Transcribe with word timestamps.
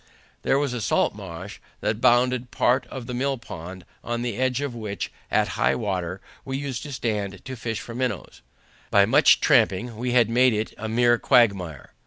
There 0.41 0.57
was 0.57 0.73
a 0.73 0.81
salt 0.81 1.13
marsh 1.13 1.59
that 1.81 2.01
bounded 2.01 2.49
part 2.49 2.87
of 2.87 3.05
the 3.05 3.13
mill 3.13 3.37
pond, 3.37 3.85
on 4.03 4.23
the 4.23 4.35
edge 4.35 4.59
of 4.59 4.73
which, 4.73 5.11
at 5.29 5.49
high 5.49 5.75
water, 5.75 6.21
we 6.43 6.57
used 6.57 6.81
to 6.81 6.91
stand 6.91 7.45
to 7.45 7.55
fish 7.55 7.79
for 7.81 7.93
minnows. 7.93 8.41
By 8.89 9.05
much 9.05 9.41
trampling, 9.41 9.95
we 9.97 10.13
had 10.13 10.27
made 10.27 10.53
it 10.53 10.73
a 10.75 10.89
mere 10.89 11.19
quagmire. 11.19 11.93